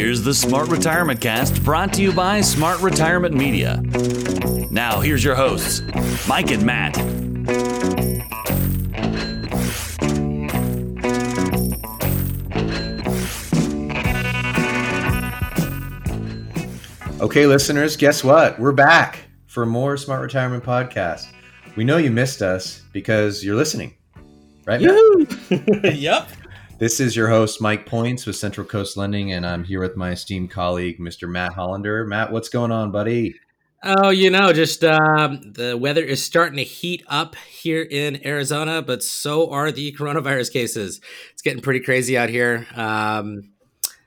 [0.00, 3.82] Here's the Smart Retirement Cast brought to you by Smart Retirement Media.
[4.70, 5.82] Now, here's your hosts,
[6.26, 6.96] Mike and Matt.
[17.20, 18.58] Okay, listeners, guess what?
[18.58, 21.26] We're back for more Smart Retirement Podcast.
[21.76, 23.92] We know you missed us because you're listening,
[24.64, 24.80] right?
[24.80, 25.94] Matt?
[25.94, 26.30] yep.
[26.80, 30.12] This is your host, Mike Points with Central Coast Lending, and I'm here with my
[30.12, 31.28] esteemed colleague, Mr.
[31.28, 32.06] Matt Hollander.
[32.06, 33.34] Matt, what's going on, buddy?
[33.84, 38.80] Oh, you know, just um, the weather is starting to heat up here in Arizona,
[38.80, 41.02] but so are the coronavirus cases.
[41.34, 42.66] It's getting pretty crazy out here.
[42.74, 43.50] Um,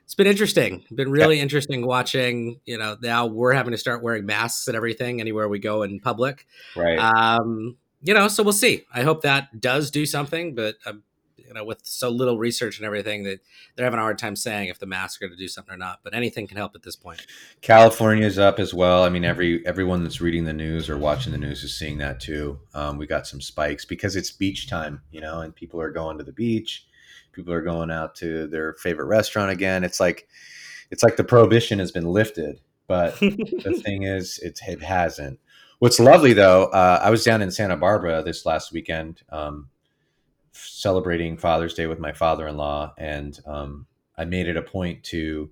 [0.02, 0.82] it's been interesting.
[0.92, 1.42] Been really yeah.
[1.42, 2.58] interesting watching.
[2.64, 6.00] You know, now we're having to start wearing masks and everything anywhere we go in
[6.00, 6.44] public.
[6.74, 6.98] Right.
[6.98, 8.82] Um, you know, so we'll see.
[8.92, 11.04] I hope that does do something, but I'm
[11.46, 13.40] you know, with so little research and everything that
[13.74, 16.00] they're having a hard time saying if the masks are to do something or not.
[16.02, 17.26] But anything can help at this point.
[17.60, 19.04] California's up as well.
[19.04, 22.20] I mean, every everyone that's reading the news or watching the news is seeing that
[22.20, 22.58] too.
[22.74, 26.18] Um, we got some spikes because it's beach time, you know, and people are going
[26.18, 26.86] to the beach.
[27.32, 29.84] People are going out to their favorite restaurant again.
[29.84, 30.28] It's like
[30.90, 35.40] it's like the prohibition has been lifted, but the thing is, it's, it hasn't.
[35.80, 39.22] What's lovely though, uh, I was down in Santa Barbara this last weekend.
[39.30, 39.68] Um,
[40.54, 45.50] celebrating Father's Day with my father-in-law, and um, I made it a point to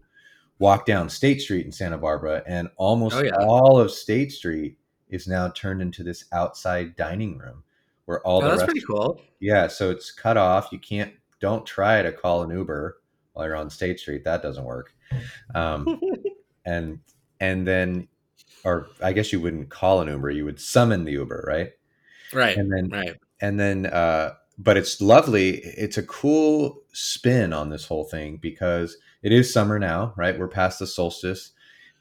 [0.59, 3.37] walk down State Street in Santa Barbara, and almost oh, yeah.
[3.41, 7.63] all of State Street is now turned into this outside dining room
[8.07, 9.21] where all oh, the that's pretty cool.
[9.41, 10.69] Yeah, so it's cut off.
[10.73, 11.13] You can't.
[11.41, 12.99] Don't try to call an Uber
[13.33, 14.25] while you're on State Street.
[14.25, 14.95] That doesn't work.
[15.55, 16.01] Um,
[16.65, 17.01] and
[17.41, 18.09] and then,
[18.65, 20.31] or I guess you wouldn't call an Uber.
[20.31, 21.73] You would summon the Uber, right?
[22.33, 22.57] Right.
[22.57, 23.17] And then right.
[23.41, 25.57] And then uh, but it's lovely.
[25.59, 30.39] It's a cool spin on this whole thing because it is summer now, right?
[30.39, 31.51] We're past the solstice.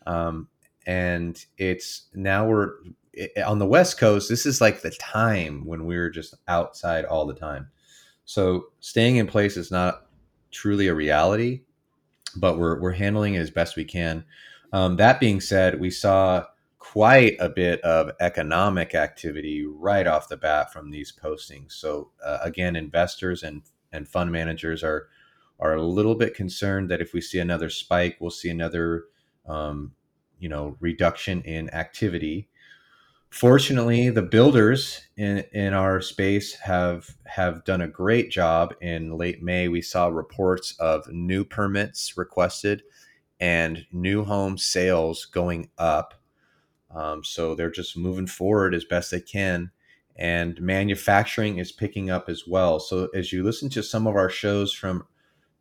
[0.05, 0.47] Um,
[0.85, 2.73] and it's now we're
[3.44, 4.29] on the West Coast.
[4.29, 7.69] This is like the time when we're just outside all the time.
[8.25, 10.05] So staying in place is not
[10.51, 11.63] truly a reality,
[12.35, 14.23] but we're, we're handling it as best we can.
[14.71, 16.45] Um, that being said, we saw
[16.81, 21.74] quite a bit of economic activity right off the bat from these postings.
[21.74, 23.62] So uh, again, investors and
[23.94, 25.08] and fund managers are
[25.59, 29.06] are a little bit concerned that if we see another spike, we'll see another
[29.47, 29.92] um,
[30.40, 32.50] you know reduction in activity.
[33.30, 38.74] Fortunately, the builders in in our space have have done a great job.
[38.81, 42.81] In late May, we saw reports of new permits requested
[43.40, 46.16] and new home sales going up
[46.94, 49.72] um, so they're just moving forward as best they can.
[50.16, 52.79] And manufacturing is picking up as well.
[52.79, 55.06] So as you listen to some of our shows from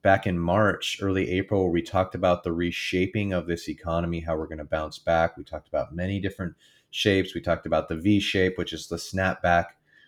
[0.02, 4.46] back in March, early April, we talked about the reshaping of this economy, how we're
[4.46, 5.36] going to bounce back.
[5.36, 6.54] We talked about many different
[6.90, 7.34] shapes.
[7.34, 9.66] We talked about the V shape, which is the snapback.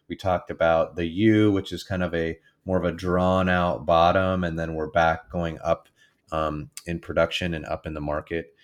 [0.08, 3.86] We talked about the U, which is kind of a more of a drawn out
[3.86, 5.88] bottom, and then we're back going up
[6.30, 8.54] um, in production and up in the market.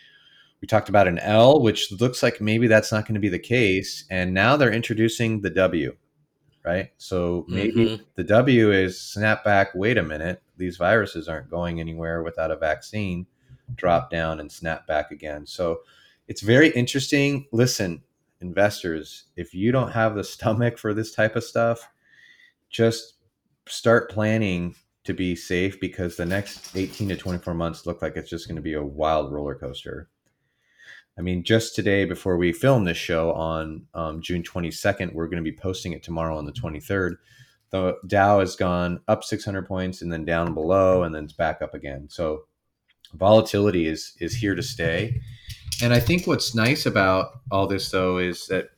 [0.60, 3.38] We talked about an L, which looks like maybe that's not going to be the
[3.38, 4.04] case.
[4.10, 5.96] And now they're introducing the W,
[6.64, 6.90] right?
[6.98, 8.02] So maybe mm-hmm.
[8.16, 12.56] the W is snap back, wait a minute, these viruses aren't going anywhere without a
[12.56, 13.26] vaccine,
[13.76, 15.46] drop down and snap back again.
[15.46, 15.80] So
[16.26, 17.46] it's very interesting.
[17.52, 18.02] Listen,
[18.40, 21.88] investors, if you don't have the stomach for this type of stuff,
[22.70, 23.14] just
[23.66, 24.74] start planning
[25.04, 28.56] to be safe because the next 18 to 24 months look like it's just going
[28.56, 30.08] to be a wild roller coaster.
[31.18, 35.42] I mean, just today before we film this show on um, June 22nd, we're going
[35.42, 37.16] to be posting it tomorrow on the 23rd.
[37.70, 41.60] The Dow has gone up 600 points and then down below, and then it's back
[41.60, 42.08] up again.
[42.08, 42.44] So
[43.14, 45.20] volatility is is here to stay.
[45.82, 48.68] And I think what's nice about all this, though, is that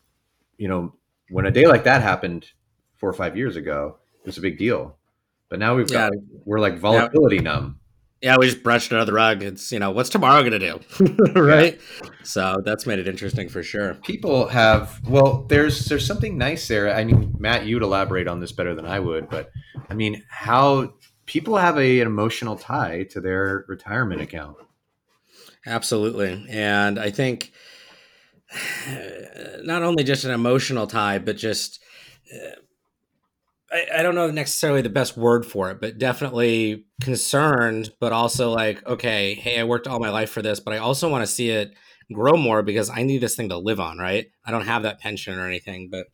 [0.57, 0.95] you know
[1.29, 2.47] when a day like that happened
[2.97, 4.97] four or five years ago, it was a big deal.
[5.51, 6.21] But now we've got yeah.
[6.45, 7.43] we're like volatility yeah.
[7.43, 7.81] numb
[8.23, 9.43] yeah, we just brushed it under the rug.
[9.43, 10.81] It's you know, what's tomorrow going to do,
[11.41, 11.81] right?
[12.03, 12.11] Yeah.
[12.23, 13.95] So that's made it interesting for sure.
[13.95, 16.95] People have well, there's there's something nice there.
[16.95, 19.51] I mean, Matt, you'd elaborate on this better than I would, but
[19.89, 20.93] I mean, how
[21.25, 24.57] people have a, an emotional tie to their retirement account.
[25.67, 27.53] Absolutely, and I think
[29.63, 31.81] not only just an emotional tie, but just.
[32.33, 32.51] Uh,
[33.71, 38.51] I, I don't know necessarily the best word for it, but definitely concerned, but also
[38.51, 41.33] like, okay, hey, I worked all my life for this, but I also want to
[41.33, 41.73] see it
[42.13, 44.27] grow more because I need this thing to live on, right?
[44.45, 46.07] I don't have that pension or anything, but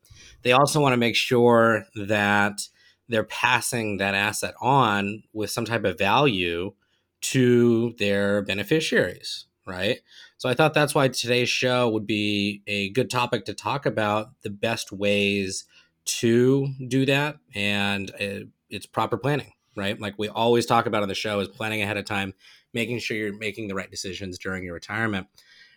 [0.42, 2.60] they also want to make sure that
[3.08, 6.72] they're passing that asset on with some type of value
[7.20, 10.00] to their beneficiaries, right?
[10.36, 14.28] So I thought that's why today's show would be a good topic to talk about
[14.42, 15.64] the best ways
[16.06, 20.00] to do that and uh, it's proper planning, right?
[20.00, 22.34] Like we always talk about on the show is planning ahead of time,
[22.72, 25.26] making sure you're making the right decisions during your retirement.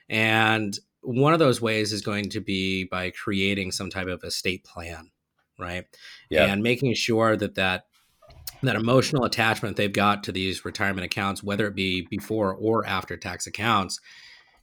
[0.07, 4.63] And one of those ways is going to be by creating some type of estate
[4.63, 5.11] plan,
[5.57, 5.85] right?
[6.29, 6.45] Yeah.
[6.45, 7.85] And making sure that that
[8.61, 13.15] that emotional attachment they've got to these retirement accounts, whether it be before or after
[13.15, 13.99] tax accounts,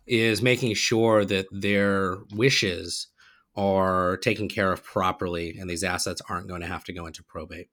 [0.07, 3.09] is making sure that their wishes
[3.56, 7.23] are taken care of properly and these assets aren't going to have to go into
[7.23, 7.69] probate.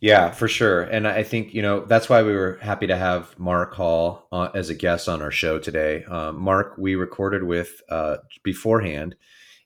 [0.00, 0.82] Yeah, for sure.
[0.82, 4.48] And I think, you know, that's why we were happy to have Mark Hall uh,
[4.52, 6.02] as a guest on our show today.
[6.04, 9.14] Um, Mark, we recorded with uh, beforehand.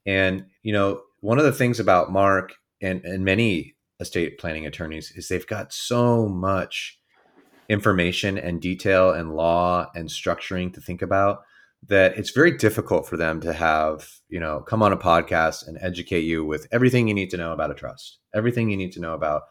[0.04, 5.10] And, you know, one of the things about Mark and, and many estate planning attorneys
[5.16, 7.00] is they've got so much
[7.70, 11.44] information and detail and law and structuring to think about
[11.88, 15.78] that it's very difficult for them to have you know come on a podcast and
[15.80, 19.00] educate you with everything you need to know about a trust everything you need to
[19.00, 19.42] know about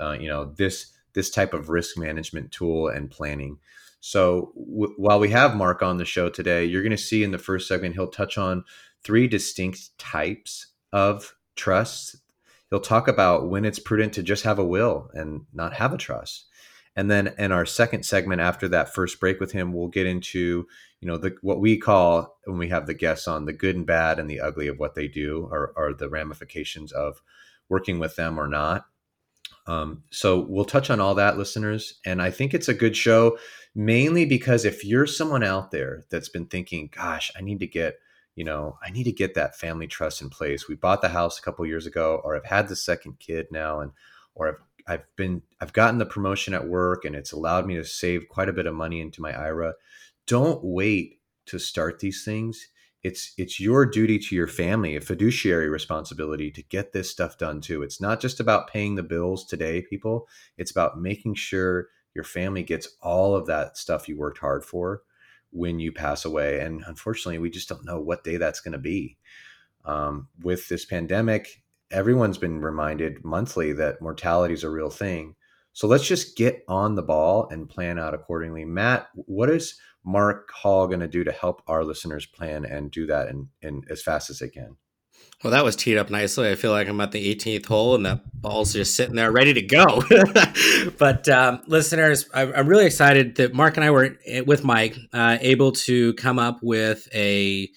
[0.00, 3.58] uh, you know this this type of risk management tool and planning.
[4.00, 7.30] So w- while we have mark on the show today you're going to see in
[7.30, 8.64] the first segment he'll touch on
[9.02, 12.16] three distinct types of trusts.
[12.70, 15.98] He'll talk about when it's prudent to just have a will and not have a
[15.98, 16.46] trust
[16.96, 20.66] and then in our second segment after that first break with him, we'll get into,
[21.00, 23.86] you know, the what we call when we have the guests on the good and
[23.86, 27.20] bad and the ugly of what they do or, or the ramifications of
[27.68, 28.86] working with them or not.
[29.66, 31.98] Um, so we'll touch on all that, listeners.
[32.04, 33.38] And I think it's a good show,
[33.74, 37.96] mainly because if you're someone out there that's been thinking, gosh, I need to get,
[38.36, 40.68] you know, I need to get that family trust in place.
[40.68, 43.80] We bought the house a couple years ago, or I've had the second kid now,
[43.80, 43.92] and
[44.34, 47.84] or I've I've been I've gotten the promotion at work and it's allowed me to
[47.84, 49.74] save quite a bit of money into my IRA.
[50.26, 52.68] Don't wait to start these things.
[53.02, 57.60] It's it's your duty to your family, a fiduciary responsibility to get this stuff done
[57.60, 57.82] too.
[57.82, 60.26] It's not just about paying the bills today, people.
[60.56, 65.02] It's about making sure your family gets all of that stuff you worked hard for
[65.50, 66.60] when you pass away.
[66.60, 69.16] And unfortunately, we just don't know what day that's going to be.
[69.84, 71.62] Um, with this pandemic,
[71.94, 75.36] everyone's been reminded monthly that mortality is a real thing.
[75.72, 78.64] So let's just get on the ball and plan out accordingly.
[78.64, 83.06] Matt, what is Mark Hall going to do to help our listeners plan and do
[83.06, 84.76] that in, in as fast as they can?
[85.42, 86.50] Well, that was teed up nicely.
[86.50, 89.54] I feel like I'm at the 18th hole and that ball's just sitting there ready
[89.54, 90.02] to go.
[90.98, 95.38] but um, listeners, I'm really excited that Mark and I were eh, with Mike uh,
[95.40, 97.68] able to come up with a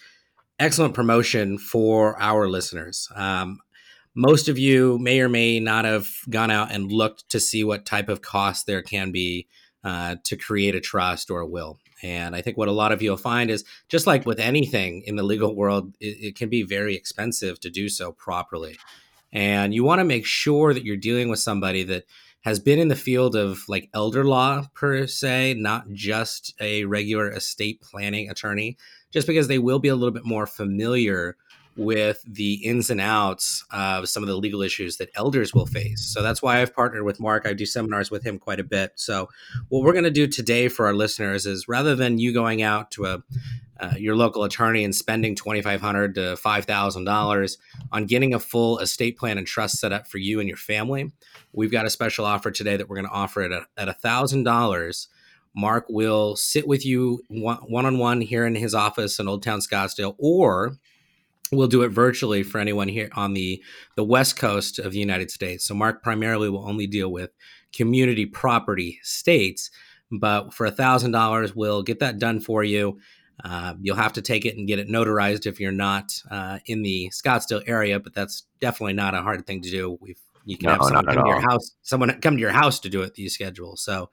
[0.59, 3.09] excellent promotion for our listeners.
[3.15, 3.59] Um,
[4.17, 7.85] most of you may or may not have gone out and looked to see what
[7.85, 9.47] type of cost there can be
[9.83, 11.77] uh, to create a trust or a will.
[12.01, 15.03] And I think what a lot of you will find is just like with anything
[15.05, 18.79] in the legal world, it, it can be very expensive to do so properly.
[19.31, 22.05] And you want to make sure that you're dealing with somebody that
[22.41, 27.31] has been in the field of like elder law per se, not just a regular
[27.31, 28.77] estate planning attorney,
[29.11, 31.37] just because they will be a little bit more familiar
[31.77, 36.01] with the ins and outs of some of the legal issues that elders will face.
[36.01, 37.45] So that's why I've partnered with Mark.
[37.45, 38.93] I do seminars with him quite a bit.
[38.95, 39.29] So
[39.69, 42.91] what we're going to do today for our listeners is rather than you going out
[42.91, 43.23] to a
[43.79, 47.59] uh, your local attorney and spending 2,500 to five thousand dollars
[47.91, 51.11] on getting a full estate plan and trust set up for you and your family,
[51.53, 54.43] we've got a special offer today that we're going to offer it at a thousand
[54.43, 55.09] dollars.
[55.55, 59.59] Mark will sit with you one on one here in his office in Old Town
[59.59, 60.77] Scottsdale, or
[61.51, 63.63] We'll do it virtually for anyone here on the,
[63.95, 65.65] the West Coast of the United States.
[65.65, 67.31] So, Mark primarily will only deal with
[67.73, 69.71] community property states,
[70.11, 72.99] but for a $1,000, we'll get that done for you.
[73.43, 76.81] Uh, you'll have to take it and get it notarized if you're not uh, in
[76.81, 79.97] the Scottsdale area, but that's definitely not a hard thing to do.
[80.01, 82.79] We've, you can no, have someone come to your house, someone come to your house
[82.79, 83.17] to do it.
[83.17, 83.77] You schedule.
[83.77, 84.09] So,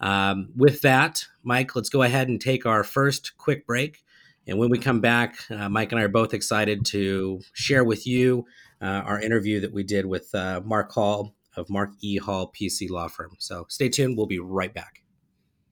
[0.00, 4.02] um, with that, Mike, let's go ahead and take our first quick break.
[4.46, 8.06] And when we come back, uh, Mike and I are both excited to share with
[8.06, 8.46] you
[8.80, 12.18] uh, our interview that we did with uh, Mark Hall of Mark E.
[12.18, 13.34] Hall PC Law Firm.
[13.38, 14.16] So stay tuned.
[14.16, 15.02] We'll be right back.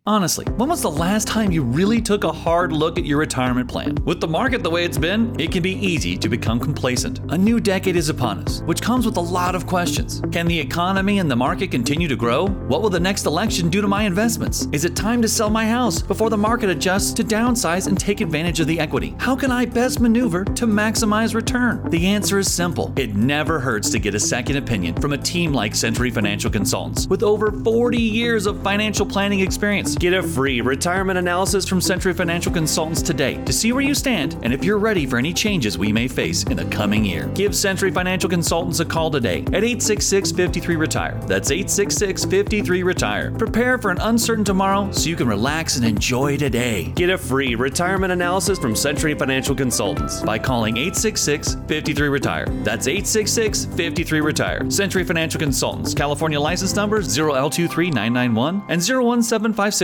[0.07, 3.67] Honestly, when was the last time you really took a hard look at your retirement
[3.67, 3.95] plan?
[4.05, 7.21] With the market the way it's been, it can be easy to become complacent.
[7.31, 10.21] A new decade is upon us, which comes with a lot of questions.
[10.31, 12.49] Can the economy and the market continue to grow?
[12.49, 14.69] What will the next election do to my investments?
[14.73, 18.21] Is it time to sell my house before the market adjusts to downsize and take
[18.21, 19.17] advantage of the equity?
[19.19, 21.83] How can I best maneuver to maximize return?
[21.89, 22.93] The answer is simple.
[22.97, 27.07] It never hurts to get a second opinion from a team like Century Financial Consultants
[27.07, 29.94] with over 40 years of financial planning experience.
[29.97, 34.37] Get a free retirement analysis from Century Financial Consultants today to see where you stand
[34.43, 37.29] and if you're ready for any changes we may face in the coming year.
[37.35, 41.21] Give Century Financial Consultants a call today at 866 53 Retire.
[41.27, 43.31] That's 866 53 Retire.
[43.33, 46.93] Prepare for an uncertain tomorrow so you can relax and enjoy today.
[46.97, 52.47] Get a free retirement analysis from Century Financial Consultants by calling 866 53 Retire.
[52.65, 54.71] That's 866 53 Retire.
[54.71, 59.84] Century Financial Consultants, California license number 0L23991 and 0175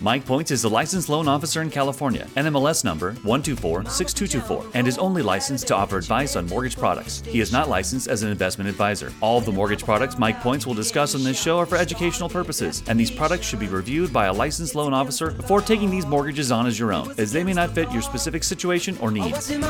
[0.00, 5.22] Mike Points is a licensed loan officer in California, NMLS number 1246224, and is only
[5.22, 7.20] licensed to offer advice on mortgage products.
[7.26, 9.12] He is not licensed as an investment advisor.
[9.20, 12.28] All of the mortgage products Mike Points will discuss on this show are for educational
[12.28, 16.06] purposes, and these products should be reviewed by a licensed loan officer before taking these
[16.06, 19.50] mortgages on as your own, as they may not fit your specific situation or needs.
[19.50, 19.60] It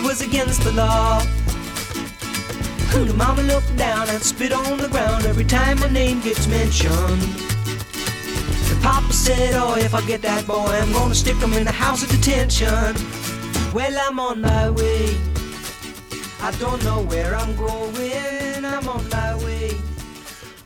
[0.00, 1.20] was against the law.
[2.92, 7.57] The mama looked down and spit on the ground every time my name gets mentioned.
[8.82, 12.02] Papa said, Oh, if I get that boy, I'm gonna stick him in the house
[12.02, 12.94] of detention.
[13.74, 15.16] Well, I'm on my way.
[16.40, 18.64] I don't know where I'm going.
[18.64, 19.72] I'm on my way.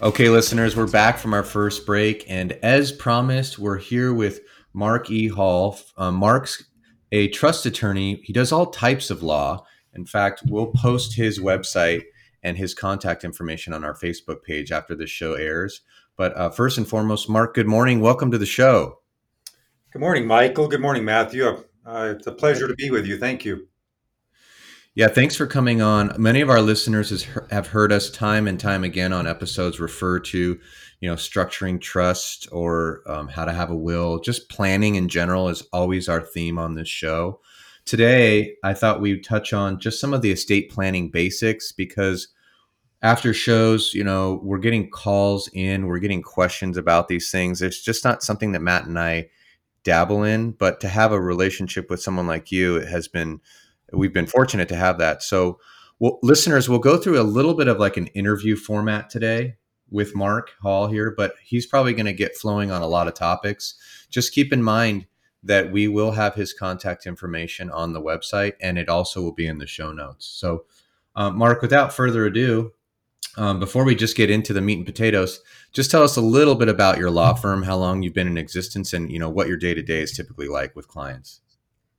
[0.02, 4.40] Okay, listeners, we're back from our first break, and as promised, we're here with
[4.72, 5.28] Mark E.
[5.28, 5.78] Hall.
[5.96, 6.64] Uh, Mark's
[7.12, 8.20] a trust attorney.
[8.24, 9.64] He does all types of law.
[9.94, 12.02] In fact, we'll post his website
[12.42, 15.82] and his contact information on our Facebook page after the show airs.
[16.22, 17.98] But uh, first and foremost, Mark, good morning.
[17.98, 19.00] Welcome to the show.
[19.92, 20.68] Good morning, Michael.
[20.68, 21.44] Good morning, Matthew.
[21.84, 23.18] Uh, it's a pleasure to be with you.
[23.18, 23.66] Thank you.
[24.94, 26.14] Yeah, thanks for coming on.
[26.16, 30.20] Many of our listeners has, have heard us time and time again on episodes refer
[30.20, 30.60] to,
[31.00, 34.20] you know, structuring trust or um, how to have a will.
[34.20, 37.40] Just planning in general is always our theme on this show.
[37.84, 42.28] Today, I thought we'd touch on just some of the estate planning basics because
[43.02, 47.60] after shows, you know, we're getting calls in, we're getting questions about these things.
[47.60, 49.28] It's just not something that Matt and I
[49.82, 53.40] dabble in, but to have a relationship with someone like you it has been
[53.92, 55.22] we've been fortunate to have that.
[55.22, 55.58] So,
[55.98, 59.56] well, listeners, we'll go through a little bit of like an interview format today
[59.90, 63.14] with Mark Hall here, but he's probably going to get flowing on a lot of
[63.14, 63.74] topics.
[64.08, 65.06] Just keep in mind
[65.42, 69.46] that we will have his contact information on the website and it also will be
[69.46, 70.24] in the show notes.
[70.24, 70.64] So,
[71.14, 72.72] uh, Mark, without further ado,
[73.36, 75.40] um, before we just get into the meat and potatoes,
[75.72, 78.36] just tell us a little bit about your law firm, how long you've been in
[78.36, 81.40] existence, and you know what your day to day is typically like with clients.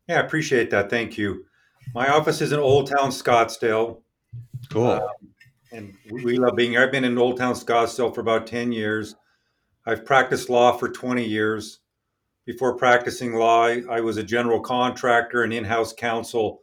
[0.08, 0.90] Yeah, I appreciate that.
[0.90, 1.46] Thank you.
[1.94, 4.02] My office is in Old Town Scottsdale.
[4.70, 4.92] Cool.
[4.92, 5.10] Um,
[5.72, 6.84] and we love being here.
[6.84, 9.16] I've been in Old Town Scottsdale for about 10 years.
[9.86, 11.80] I've practiced law for 20 years.
[12.46, 16.62] Before practicing law, I was a general contractor and in house counsel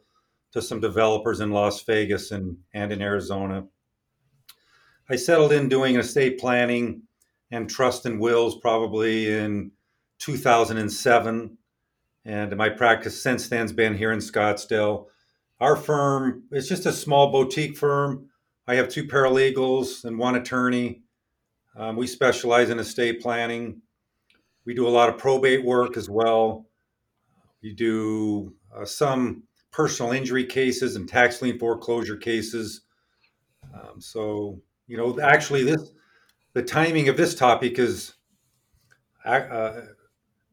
[0.53, 3.65] to some developers in Las Vegas and, and in Arizona.
[5.09, 7.03] I settled in doing estate planning
[7.51, 9.71] and trust and wills probably in
[10.19, 11.57] 2007.
[12.23, 15.07] And my practice since then has been here in Scottsdale.
[15.59, 18.29] Our firm is just a small boutique firm.
[18.67, 21.01] I have two paralegals and one attorney.
[21.75, 23.81] Um, we specialize in estate planning.
[24.65, 26.67] We do a lot of probate work as well.
[27.61, 32.81] We do uh, some personal injury cases and tax lien foreclosure cases.
[33.73, 35.93] Um, so you know, actually, this
[36.51, 38.15] the timing of this topic is
[39.23, 39.83] uh,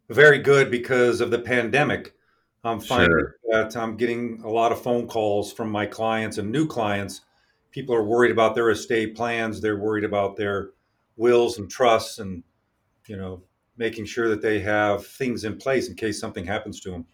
[0.09, 2.15] very good because of the pandemic.
[2.63, 3.37] I'm finding sure.
[3.51, 7.23] that I'm getting a lot of phone calls from my clients and new clients.
[7.73, 9.61] People are worried about their estate plans.
[9.61, 10.71] They're worried about their
[11.17, 12.45] wills and trusts, and
[13.09, 13.43] you know,
[13.77, 17.07] making sure that they have things in place in case something happens to them.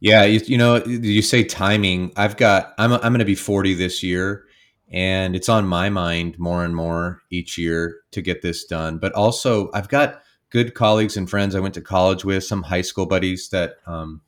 [0.00, 2.12] Yeah, you, you know, you say timing.
[2.16, 2.72] I've got.
[2.78, 4.45] I'm I'm going to be 40 this year,
[4.90, 8.98] and it's on my mind more and more each year to get this done.
[8.98, 12.82] But also, I've got good colleagues and friends I went to college with, some high
[12.82, 14.20] school buddies that, um,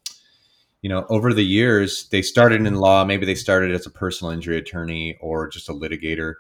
[0.83, 3.05] you know, over the years they started in law.
[3.05, 6.35] Maybe they started as a personal injury attorney or just a litigator,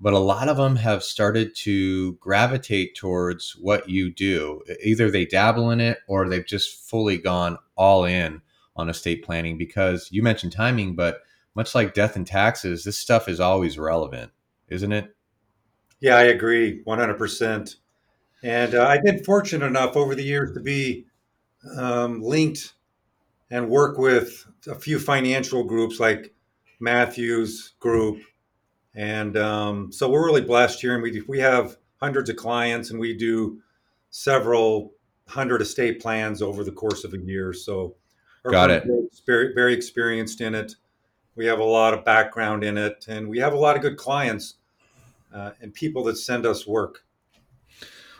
[0.00, 4.62] but a lot of them have started to gravitate towards what you do.
[4.82, 8.42] Either they dabble in it or they've just fully gone all in
[8.76, 11.20] on estate planning because you mentioned timing, but
[11.56, 14.30] much like death and taxes, this stuff is always relevant,
[14.68, 15.16] isn't it?
[16.00, 17.76] Yeah, I agree 100%.
[18.42, 21.06] And uh, I've been fortunate enough over the years to be
[21.76, 22.74] um, linked
[23.50, 26.34] and work with a few financial groups like
[26.78, 28.22] Matthews Group.
[28.94, 30.94] And um, so we're really blessed here.
[30.94, 33.60] And we, we have hundreds of clients and we do
[34.10, 34.92] several
[35.26, 37.52] hundred estate plans over the course of a year.
[37.52, 37.96] So,
[38.44, 38.84] got it.
[39.26, 40.74] Very, very experienced in it.
[41.36, 43.98] We have a lot of background in it, and we have a lot of good
[43.98, 44.54] clients
[45.32, 47.04] uh, and people that send us work.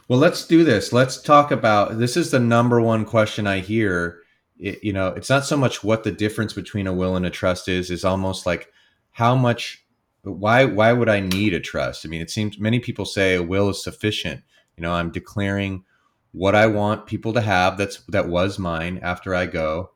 [0.09, 0.93] Well, let's do this.
[0.93, 2.17] Let's talk about this.
[2.17, 4.21] Is the number one question I hear.
[4.59, 7.31] It, you know, it's not so much what the difference between a will and a
[7.31, 7.91] trust is.
[7.91, 8.71] Is almost like
[9.13, 9.85] how much.
[10.23, 10.65] Why?
[10.65, 12.05] Why would I need a trust?
[12.05, 14.43] I mean, it seems many people say a will is sufficient.
[14.77, 15.85] You know, I'm declaring
[16.33, 17.79] what I want people to have.
[17.79, 19.91] That's that was mine after I go.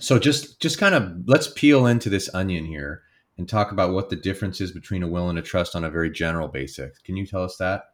[0.00, 3.02] So just just kind of let's peel into this onion here
[3.38, 5.90] and talk about what the difference is between a will and a trust on a
[5.90, 6.98] very general basis.
[6.98, 7.84] Can you tell us that?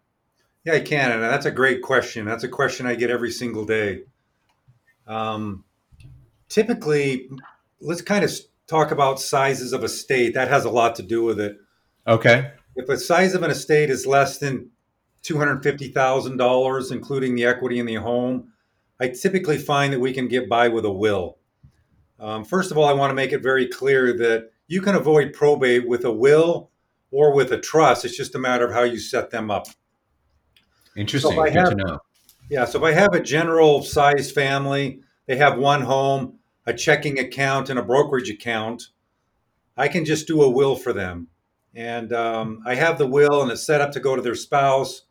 [0.64, 1.12] Yeah, I can.
[1.12, 2.24] And that's a great question.
[2.24, 4.02] That's a question I get every single day.
[5.06, 5.64] Um,
[6.48, 7.28] typically,
[7.80, 8.32] let's kind of
[8.66, 10.34] talk about sizes of estate.
[10.34, 11.56] That has a lot to do with it.
[12.06, 12.50] Okay.
[12.74, 14.70] If the size of an estate is less than
[15.22, 18.52] $250,000, including the equity in the home,
[19.00, 21.38] I typically find that we can get by with a will.
[22.18, 25.32] Um, first of all, I want to make it very clear that you can avoid
[25.32, 26.70] probate with a will
[27.10, 28.04] or with a trust.
[28.04, 29.66] It's just a matter of how you set them up.
[30.96, 31.32] Interesting.
[31.32, 31.98] So Good have, to know.
[32.50, 32.64] Yeah.
[32.64, 37.68] So if I have a general sized family, they have one home, a checking account,
[37.68, 38.88] and a brokerage account,
[39.76, 41.28] I can just do a will for them.
[41.74, 45.02] And um, I have the will and it's set up to go to their spouse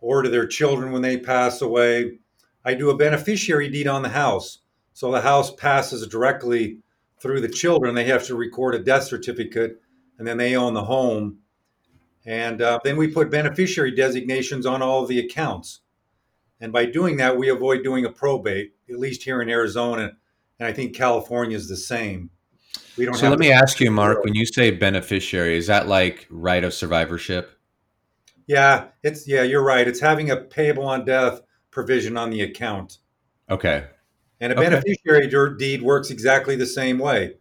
[0.00, 2.18] or to their children when they pass away.
[2.64, 4.58] I do a beneficiary deed on the house.
[4.96, 6.78] So the house passes directly
[7.20, 7.94] through the children.
[7.94, 9.82] They have to record a death certificate
[10.18, 11.40] and then they own the home.
[12.24, 15.80] And uh, then we put beneficiary designations on all of the accounts.
[16.62, 20.12] And by doing that, we avoid doing a probate, at least here in Arizona.
[20.58, 22.30] And I think California is the same.
[22.96, 26.26] We don't so let me ask you, Mark, when you say beneficiary, is that like
[26.30, 27.50] right of survivorship?
[28.46, 29.86] Yeah, it's yeah, you're right.
[29.86, 33.00] It's having a payable on death provision on the account.
[33.50, 33.84] Okay.
[34.40, 34.68] And a okay.
[34.68, 37.34] beneficiary deed works exactly the same way.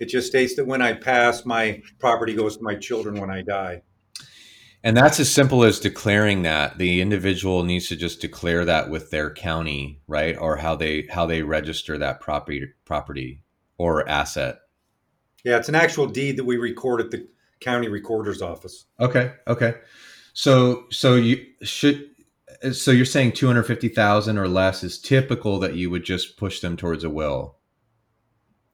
[0.00, 3.42] It just states that when I pass, my property goes to my children when I
[3.42, 3.82] die.
[4.82, 9.10] And that's as simple as declaring that the individual needs to just declare that with
[9.10, 10.36] their county, right?
[10.36, 13.40] Or how they how they register that property property
[13.78, 14.58] or asset.
[15.42, 17.26] Yeah, it's an actual deed that we record at the
[17.60, 18.84] county recorder's office.
[19.00, 19.32] Okay.
[19.46, 19.74] Okay.
[20.34, 22.10] So so you should
[22.72, 27.04] so you're saying 250,000 or less is typical that you would just push them towards
[27.04, 27.56] a will.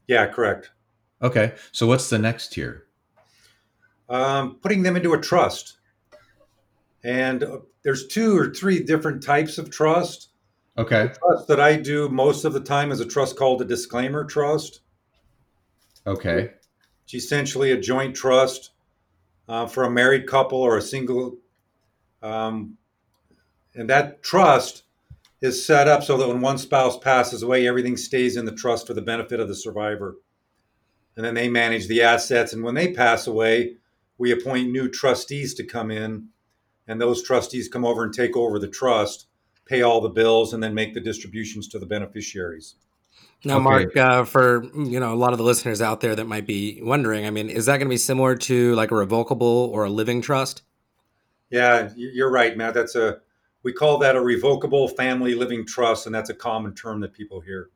[0.07, 0.71] Yeah, correct.
[1.23, 1.55] Okay.
[1.73, 2.87] So what's the next tier?
[4.09, 5.79] Um, putting them into a trust.
[7.05, 10.29] And uh, there's two or three different types of trust.
[10.77, 11.09] Okay.
[11.09, 14.25] The trust that I do most of the time is a trust called a disclaimer
[14.25, 14.81] trust.
[16.07, 16.51] Okay.
[17.05, 18.71] It's essentially a joint trust
[19.49, 21.39] uh, for a married couple or a single.
[22.23, 22.77] Um,
[23.81, 24.83] and that trust
[25.41, 28.87] is set up so that when one spouse passes away, everything stays in the trust
[28.87, 30.17] for the benefit of the survivor.
[31.17, 32.53] And then they manage the assets.
[32.53, 33.77] And when they pass away,
[34.19, 36.29] we appoint new trustees to come in
[36.87, 39.29] and those trustees come over and take over the trust,
[39.65, 42.75] pay all the bills, and then make the distributions to the beneficiaries.
[43.47, 43.63] Now, okay.
[43.63, 46.81] Mark, uh, for you know a lot of the listeners out there that might be
[46.83, 49.89] wondering, I mean, is that going to be similar to like a revocable or a
[49.89, 50.61] living trust?
[51.49, 52.75] Yeah, you're right, Matt.
[52.75, 53.21] That's a
[53.63, 57.41] we call that a revocable family living trust, and that's a common term that people
[57.41, 57.71] hear.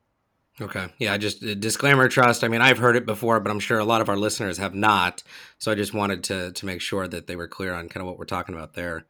[0.61, 0.87] Okay.
[0.99, 2.45] Yeah, just a disclaimer trust.
[2.45, 4.75] I mean, I've heard it before, but I'm sure a lot of our listeners have
[4.75, 5.23] not.
[5.59, 8.07] So I just wanted to to make sure that they were clear on kind of
[8.07, 9.05] what we're talking about there.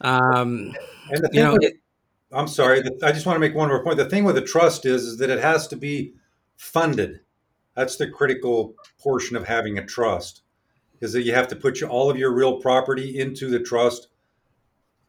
[0.00, 0.72] Um,
[1.10, 1.76] and the thing you know, with, it,
[2.32, 3.98] I'm sorry, I just want to make one more point.
[3.98, 6.14] The thing with a trust is, is that it has to be
[6.56, 7.20] funded.
[7.74, 10.42] That's the critical portion of having a trust,
[11.00, 14.08] is that you have to put your, all of your real property into the trust.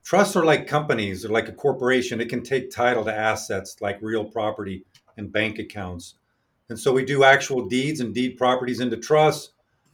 [0.08, 2.22] Trusts are like companies, or like a corporation.
[2.22, 4.86] It can take title to assets like real property
[5.18, 6.16] and bank accounts.
[6.70, 9.52] And so we do actual deeds and deed properties into trusts.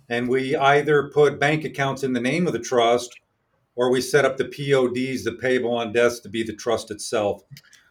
[0.09, 3.09] And we either put bank accounts in the name of the trust
[3.75, 7.41] or we set up the PODs, the payable on deaths, to be the trust itself.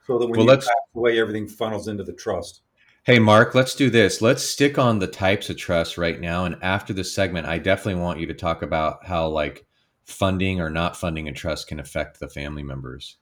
[0.06, 2.62] So that when well, you pass away, everything funnels into the trust.
[3.02, 4.22] Hey, Mark, let's do this.
[4.22, 6.44] Let's stick on the types of trust right now.
[6.44, 9.66] And after this segment, I definitely want you to talk about how, like,
[10.04, 13.16] funding or not funding a trust can affect the family members.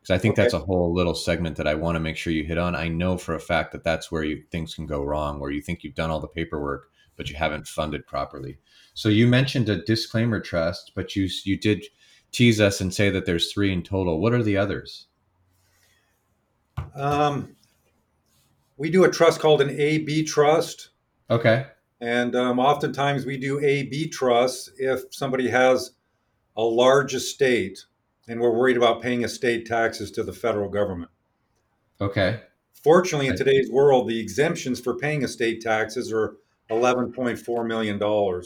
[0.00, 0.42] Because I think Okay.
[0.42, 2.74] that's a whole little segment that I want to make sure you hit on.
[2.74, 5.62] I know for a fact that that's where you, things can go wrong, where you
[5.62, 8.58] think you've done all the paperwork, but you haven't funded properly.
[8.94, 11.84] So you mentioned a disclaimer trust, but you you did
[12.32, 14.20] tease us and say that there's three in total.
[14.20, 15.06] What are the others?
[16.94, 17.54] Um,
[18.76, 20.90] we do a trust called an AB trust.
[21.30, 21.66] Okay.
[22.00, 25.92] And um, oftentimes we do AB trusts if somebody has
[26.56, 27.84] a large estate
[28.28, 31.10] and we're worried about paying estate taxes to the federal government.
[32.00, 32.40] Okay.
[32.72, 36.36] Fortunately, in today's world, the exemptions for paying estate taxes are
[36.70, 38.42] $11.4 million.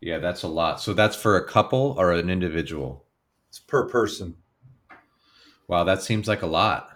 [0.00, 0.80] Yeah, that's a lot.
[0.80, 3.04] So that's for a couple or an individual.
[3.48, 4.36] It's per person.
[5.66, 6.90] Wow, that seems like a lot.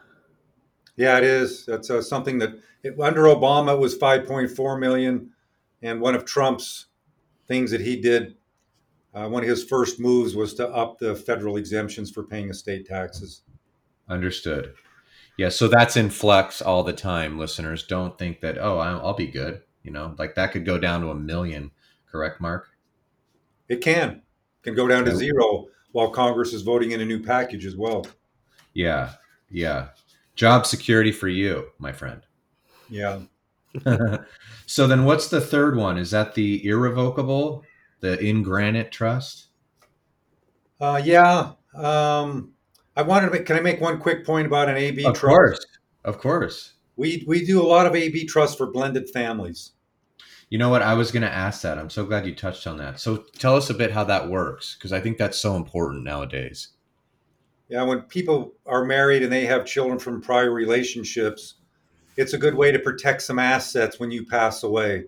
[0.97, 1.67] Yeah, it is.
[1.67, 5.31] That's uh, something that it, under Obama it was 5.4 million,
[5.83, 6.87] and one of Trump's
[7.49, 8.37] things that he did,
[9.15, 12.87] uh, one of his first moves was to up the federal exemptions for paying estate
[12.87, 13.43] taxes.
[14.09, 14.75] Understood.
[15.39, 17.39] Yeah, so that's in flux all the time.
[17.39, 19.63] Listeners, don't think that oh, I'll, I'll be good.
[19.83, 21.71] You know, like that could go down to a million.
[22.11, 22.69] Correct, Mark?
[23.69, 24.23] It can
[24.63, 28.07] can go down to zero while Congress is voting in a new package as well.
[28.75, 29.13] Yeah,
[29.51, 29.89] yeah.
[30.35, 32.23] Job security for you, my friend.
[32.89, 33.21] Yeah.
[34.67, 35.99] so then, what's the third one?
[35.99, 37.65] Is that the irrevocable,
[38.03, 39.47] the in granite trust?
[40.79, 41.53] Uh, yeah.
[41.75, 42.53] Um,
[42.97, 45.23] I wanted to make, can I make one quick point about an AB Of trust?
[45.25, 45.67] course,
[46.05, 46.75] of course.
[46.97, 49.73] We, we do a lot of AB trusts for blended families.
[50.51, 50.83] You know what?
[50.83, 51.79] I was going to ask that.
[51.79, 53.01] I'm so glad you touched on that.
[53.01, 56.69] So tell us a bit how that works, because I think that's so important nowadays.
[57.69, 61.55] Yeah, when people are married and they have children from prior relationships,
[62.19, 65.05] it's a good way to protect some assets when you pass away.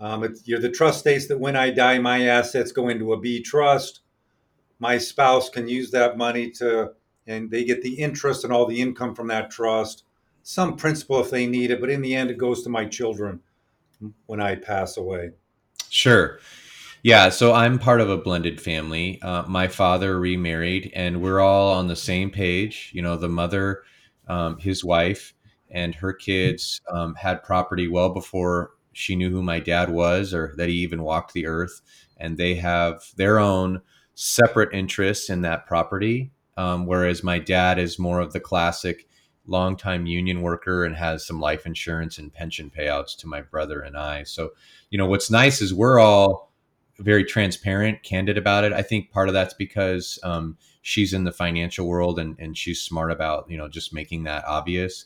[0.00, 3.42] Um, you're, the trust states that when I die, my assets go into a B
[3.42, 4.00] trust.
[4.78, 6.92] My spouse can use that money to,
[7.26, 10.04] and they get the interest and all the income from that trust.
[10.44, 13.40] Some principal if they need it, but in the end, it goes to my children
[14.26, 15.32] when I pass away.
[15.90, 16.38] Sure.
[17.02, 19.20] Yeah, so I'm part of a blended family.
[19.22, 22.90] Uh, my father remarried, and we're all on the same page.
[22.92, 23.82] You know, the mother,
[24.28, 25.34] um, his wife,
[25.70, 30.54] and her kids um, had property well before she knew who my dad was or
[30.56, 31.80] that he even walked the earth.
[32.16, 33.80] And they have their own
[34.14, 36.32] separate interests in that property.
[36.56, 39.06] Um, whereas my dad is more of the classic
[39.46, 43.96] longtime union worker and has some life insurance and pension payouts to my brother and
[43.96, 44.24] I.
[44.24, 44.50] So,
[44.90, 46.52] you know, what's nice is we're all
[46.98, 48.72] very transparent, candid about it.
[48.72, 52.82] I think part of that's because um, she's in the financial world and, and she's
[52.82, 55.04] smart about, you know, just making that obvious.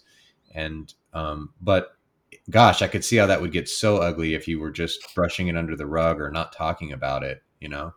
[0.54, 1.94] And, um, but
[2.50, 5.48] gosh, I could see how that would get so ugly if you were just brushing
[5.48, 7.94] it under the rug or not talking about it, you know?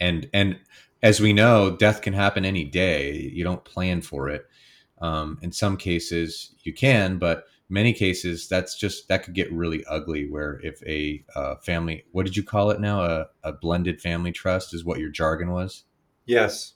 [0.00, 0.58] And, and
[1.02, 3.12] as we know, death can happen any day.
[3.32, 4.46] You don't plan for it.
[5.00, 9.84] Um, in some cases you can, but many cases that's just that could get really
[9.86, 14.00] ugly where if a uh, family what did you call it now a, a blended
[14.00, 15.84] family trust is what your jargon was
[16.26, 16.74] Yes.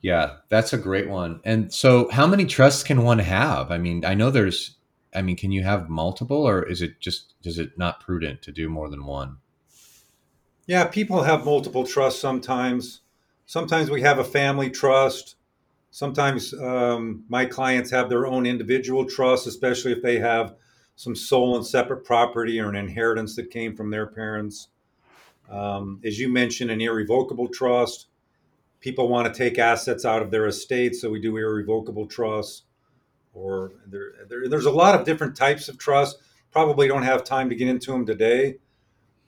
[0.00, 4.04] yeah that's a great one and so how many trusts can one have i mean
[4.04, 4.76] i know there's
[5.14, 8.52] i mean can you have multiple or is it just is it not prudent to
[8.52, 9.38] do more than one
[10.66, 13.00] Yeah, people have multiple trusts sometimes.
[13.44, 15.34] Sometimes we have a family trust.
[15.90, 20.54] Sometimes um, my clients have their own individual trust, especially if they have
[20.94, 24.68] some sole and separate property or an inheritance that came from their parents.
[25.50, 28.06] Um, as you mentioned, an irrevocable trust.
[28.80, 32.62] People want to take assets out of their estate, so we do irrevocable trusts.
[33.32, 36.20] Or there, there, there's a lot of different types of trusts.
[36.50, 38.56] Probably don't have time to get into them today.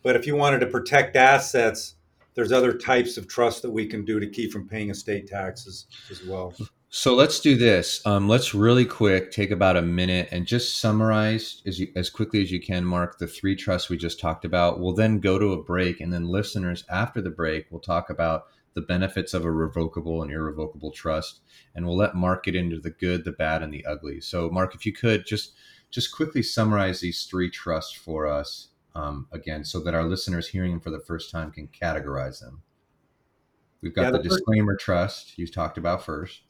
[0.02, 1.94] But if you wanted to protect assets,
[2.34, 5.86] there's other types of trust that we can do to keep from paying estate taxes
[6.10, 6.54] as well.
[6.88, 11.62] so let's do this um, let's really quick take about a minute and just summarize
[11.66, 14.80] as, you, as quickly as you can mark the three trusts we just talked about
[14.80, 18.44] we'll then go to a break and then listeners after the break we'll talk about
[18.74, 21.40] the benefits of a revocable and irrevocable trust
[21.74, 24.74] and we'll let mark get into the good the bad and the ugly so mark
[24.74, 25.52] if you could just
[25.90, 30.70] just quickly summarize these three trusts for us um, again so that our listeners hearing
[30.72, 32.62] them for the first time can categorize them
[33.80, 36.42] we've got Yeah, the, the first- disclaimer trust you talked about first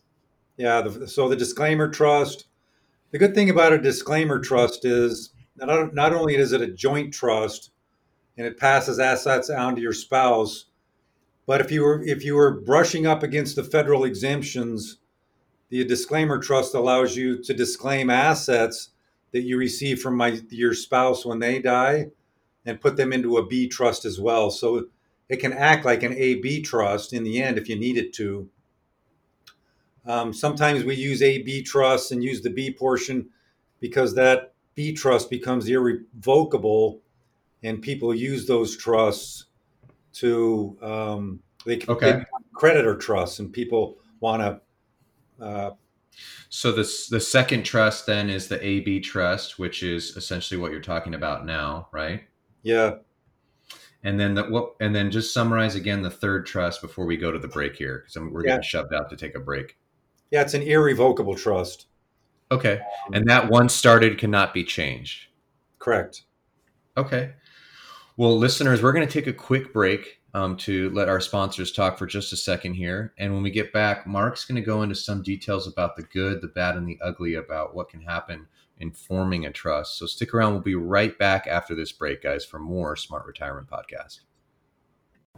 [0.56, 2.46] Yeah, the, so the disclaimer trust.
[3.10, 7.12] The good thing about a disclaimer trust is not, not only is it a joint
[7.12, 7.70] trust
[8.38, 10.66] and it passes assets on to your spouse,
[11.46, 14.98] but if you were if you were brushing up against the federal exemptions,
[15.70, 18.90] the disclaimer trust allows you to disclaim assets
[19.32, 22.06] that you receive from my your spouse when they die
[22.64, 24.50] and put them into a B trust as well.
[24.50, 24.86] So
[25.28, 28.48] it can act like an AB trust in the end if you need it to.
[30.04, 33.30] Um, sometimes we use AB trust and use the B portion
[33.80, 37.00] because that B trust becomes irrevocable
[37.62, 39.46] and people use those trusts
[40.14, 42.12] to um, they, Okay.
[42.12, 45.70] they creditor trusts and people want to uh,
[46.48, 50.80] So this the second trust then is the AB trust, which is essentially what you're
[50.80, 52.24] talking about now, right?
[52.62, 52.96] yeah
[54.04, 54.74] And then the what?
[54.80, 58.04] And then just summarize again the third trust before we go to the break here,
[58.06, 58.50] because we're Yeah.
[58.50, 59.78] getting shoved out to take a break.
[60.30, 61.86] yeah it's an irrevocable trust
[62.50, 62.82] Okay,
[63.14, 65.28] and that once started cannot be changed.
[65.78, 66.22] correct
[66.96, 67.32] Okay.
[68.18, 71.96] Well, listeners, we're going to take a quick break um, to let our sponsors talk
[71.96, 73.14] for just a second here.
[73.18, 76.42] And when we get back, Mark's going to go into some details about the good,
[76.42, 78.46] the bad, and the ugly about what can happen
[78.78, 79.96] in forming a trust.
[79.98, 80.52] So stick around.
[80.52, 84.20] We'll be right back after this break, guys, for more Smart Retirement Podcast.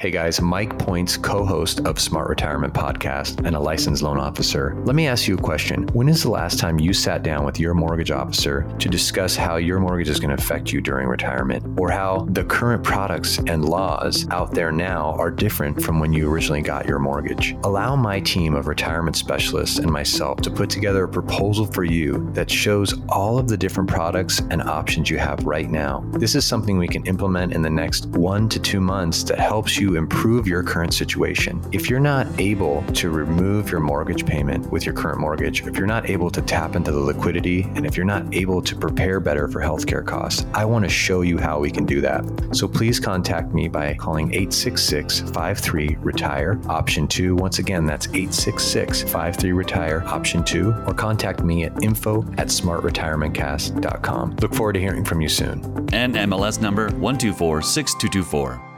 [0.01, 4.75] Hey guys, Mike Points, co host of Smart Retirement Podcast and a licensed loan officer.
[4.85, 5.87] Let me ask you a question.
[5.93, 9.55] When is the last time you sat down with your mortgage officer to discuss how
[9.55, 13.65] your mortgage is going to affect you during retirement or how the current products and
[13.65, 17.55] laws out there now are different from when you originally got your mortgage?
[17.63, 22.29] Allow my team of retirement specialists and myself to put together a proposal for you
[22.33, 26.05] that shows all of the different products and options you have right now.
[26.15, 29.79] This is something we can implement in the next one to two months that helps
[29.79, 31.63] you improve your current situation.
[31.71, 35.87] If you're not able to remove your mortgage payment with your current mortgage, if you're
[35.87, 39.47] not able to tap into the liquidity, and if you're not able to prepare better
[39.47, 42.25] for healthcare costs, I want to show you how we can do that.
[42.53, 47.37] So please contact me by calling 866 53 Retire, option 2.
[47.37, 54.37] Once again, that's 866 53 Retire, option 2, or contact me at info at smartretirementcast.com.
[54.41, 55.63] Look forward to hearing from you soon.
[55.89, 58.74] NMLS number 1246224.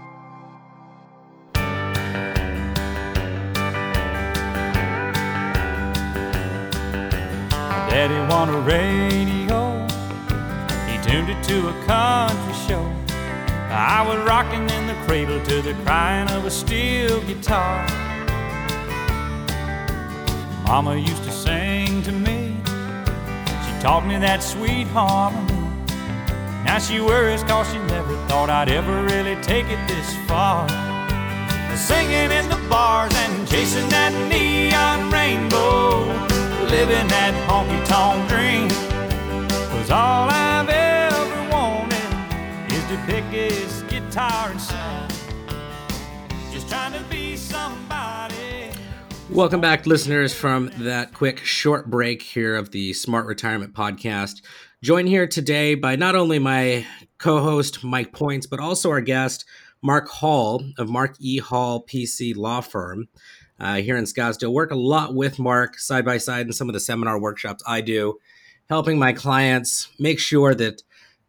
[7.96, 9.86] Daddy won a radio.
[10.86, 12.84] He tuned it to a country show.
[13.70, 17.86] I was rocking in the cradle to the crying of a steel guitar.
[20.64, 22.58] Mama used to sing to me.
[23.64, 25.54] She taught me that sweet harmony.
[26.66, 30.68] Now she worries cause she never thought I'd ever really take it this far.
[31.74, 36.35] Singing in the bars and chasing that neon rainbow.
[36.70, 38.66] Living that honky tonk dream.
[39.78, 45.48] Was all I've ever wanted is to pick his guitar and sing.
[46.50, 48.72] Just trying to be somebody.
[49.30, 54.42] Welcome back, listeners, from that quick short break here of the Smart Retirement Podcast.
[54.82, 56.84] Joined here today by not only my
[57.18, 59.44] co host, Mike Points, but also our guest,
[59.82, 61.38] Mark Hall of Mark E.
[61.38, 63.06] Hall PC Law Firm
[63.58, 64.52] uh, here in Scottsdale.
[64.52, 67.80] Work a lot with Mark side by side in some of the seminar workshops I
[67.80, 68.18] do,
[68.68, 70.82] helping my clients make sure that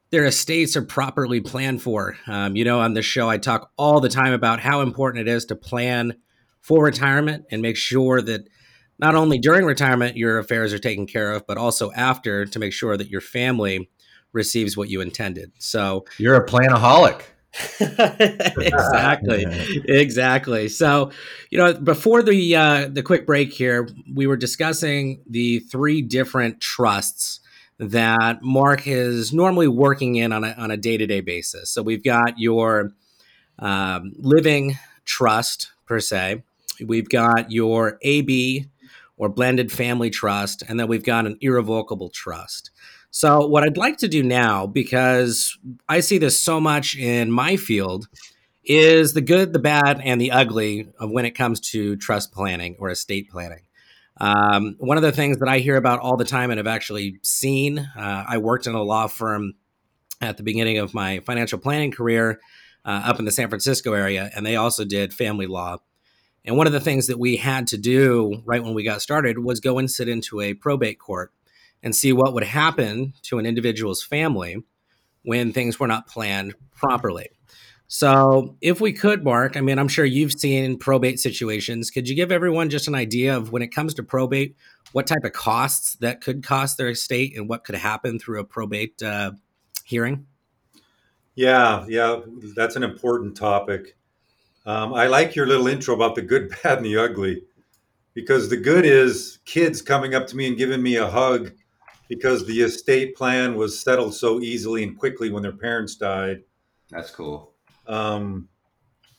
[0.10, 2.18] their estates are properly planned for.
[2.28, 5.32] Um, you know, on this show, I talk all the time about how important it
[5.32, 6.16] is to plan
[6.62, 8.48] for retirement and make sure that
[9.00, 12.74] not only during retirement your affairs are taken care of, but also after to make
[12.74, 13.90] sure that your family
[14.34, 15.52] receives what you intended.
[15.60, 17.24] So, You're a planaholic.
[17.80, 19.46] exactly,
[19.88, 20.70] exactly.
[20.70, 21.12] So,
[21.50, 26.62] you know, before the uh, the quick break here, we were discussing the three different
[26.62, 27.40] trusts
[27.80, 31.72] that Mark is normally working in on a on a day to day basis.
[31.72, 32.92] So we've got your
[33.60, 36.44] um, living trust per se.
[36.86, 38.68] We've got your AB
[39.18, 42.72] or blended family trust, and then we've got an irrevocable trust.
[43.12, 47.56] So, what I'd like to do now, because I see this so much in my
[47.56, 48.08] field,
[48.64, 52.76] is the good, the bad, and the ugly of when it comes to trust planning
[52.80, 53.62] or estate planning.
[54.20, 57.20] Um, one of the things that I hear about all the time and have actually
[57.24, 59.54] seen, uh, I worked in a law firm
[60.22, 62.40] at the beginning of my financial planning career
[62.84, 65.78] uh, up in the San Francisco area, and they also did family law.
[66.46, 69.40] And one of the things that we had to do right when we got started
[69.40, 71.32] was go and sit into a probate court
[71.84, 74.64] and see what would happen to an individual's family
[75.24, 77.30] when things were not planned properly.
[77.90, 81.90] So, if we could, Mark, I mean, I'm sure you've seen probate situations.
[81.90, 84.58] Could you give everyone just an idea of when it comes to probate,
[84.92, 88.44] what type of costs that could cost their estate and what could happen through a
[88.44, 89.32] probate uh,
[89.86, 90.28] hearing?
[91.36, 92.20] Yeah, yeah,
[92.56, 93.96] that's an important topic.
[94.66, 97.44] Um, I like your little intro about the good, bad, and the ugly,
[98.14, 101.54] because the good is kids coming up to me and giving me a hug
[102.08, 106.44] because the estate plan was settled so easily and quickly when their parents died.
[106.90, 107.54] That's cool.
[107.86, 108.48] Um,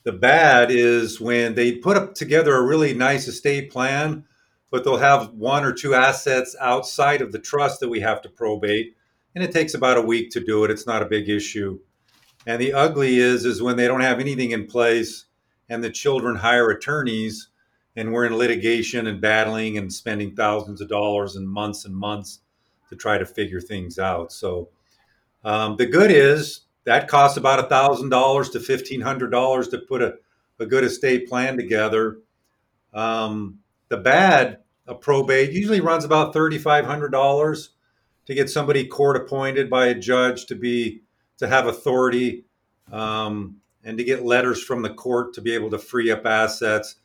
[0.04, 4.24] the bad is when they put up together a really nice estate plan,
[4.70, 8.28] but they'll have one or two assets outside of the trust that we have to
[8.28, 8.96] probate,
[9.34, 10.70] and it takes about a week to do it.
[10.70, 11.78] It's not a big issue.
[12.46, 15.26] And the ugly is is when they don't have anything in place,
[15.68, 17.48] and the children hire attorneys,
[17.96, 22.40] and we're in litigation and battling and spending thousands of dollars and months and months
[22.88, 24.32] to try to figure things out.
[24.32, 24.68] So
[25.44, 29.78] um, the good is that costs about a thousand dollars to fifteen hundred dollars to
[29.78, 30.14] put a,
[30.58, 32.18] a good estate plan together.
[32.94, 37.70] Um, the bad, a probate usually runs about thirty five hundred dollars
[38.26, 41.02] to get somebody court appointed by a judge to be
[41.38, 42.44] to have authority
[42.90, 46.96] um, and to get letters from the court to be able to free up assets.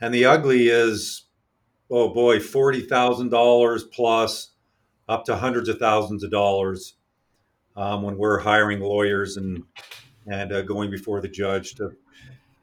[0.00, 1.24] And the ugly is,
[1.90, 4.50] oh boy, forty thousand dollars plus
[5.08, 6.94] up to hundreds of thousands of dollars
[7.76, 9.62] um, when we're hiring lawyers and
[10.26, 11.92] and uh, going before the judge to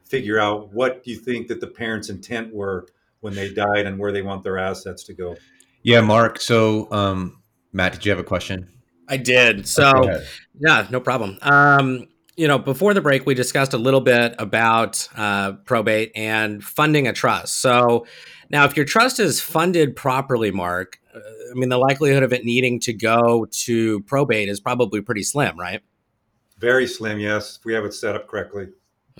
[0.04, 2.86] figure out what do you think that the parents' intent were
[3.20, 5.34] when they died and where they want their assets to go.
[5.82, 6.40] Yeah, Mark.
[6.40, 8.68] So, um, Matt, did you have a question?
[9.08, 9.66] I did.
[9.66, 10.20] So,
[10.58, 11.38] yeah, no problem.
[11.40, 16.62] Um, you know, before the break, we discussed a little bit about uh, probate and
[16.62, 17.56] funding a trust.
[17.56, 18.06] So,
[18.50, 22.80] now if your trust is funded properly, Mark, I mean, the likelihood of it needing
[22.80, 25.80] to go to probate is probably pretty slim, right?
[26.58, 28.68] Very slim, yes, if we have it set up correctly.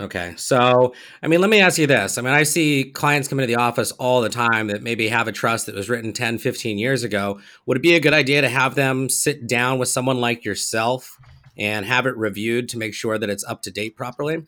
[0.00, 0.34] Okay.
[0.36, 2.18] So, I mean, let me ask you this.
[2.18, 5.28] I mean, I see clients come into the office all the time that maybe have
[5.28, 7.38] a trust that was written 10, 15 years ago.
[7.66, 11.16] Would it be a good idea to have them sit down with someone like yourself
[11.56, 14.44] and have it reviewed to make sure that it's up to date properly?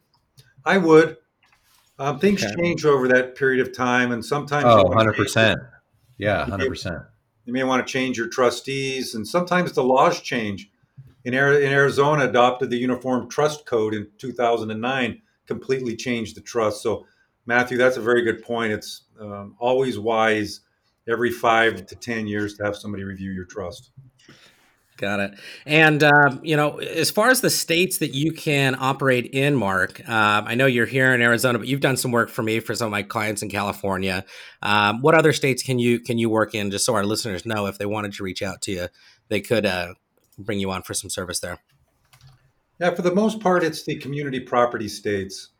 [0.64, 1.16] I would.
[1.98, 2.52] Um, things Okay.
[2.56, 5.58] change over that period of time, and sometimes you Oh, 100%.
[6.18, 7.06] Yeah, 100%.
[7.46, 10.68] You may want to change your trustees, and sometimes the laws change.
[11.24, 16.82] In, in Arizona, adopted the Uniform Trust Code in 2009, completely changed the trust.
[16.82, 17.06] So,
[17.46, 18.72] Matthew, that's a very good point.
[18.72, 20.60] It's um, always wise
[21.08, 23.92] every five to 10 years to have somebody review your trust.
[24.96, 25.34] Got it.
[25.66, 30.00] And um, you know, as far as the states that you can operate in, Mark,
[30.08, 32.74] um, I know you're here in Arizona, but you've done some work for me for
[32.74, 34.24] some of my clients in California.
[34.62, 36.70] Um, what other states can you can you work in?
[36.70, 38.88] Just so our listeners know, if they wanted to reach out to you,
[39.28, 39.94] they could uh,
[40.38, 41.58] bring you on for some service there.
[42.80, 45.50] Yeah, for the most part, it's the community property states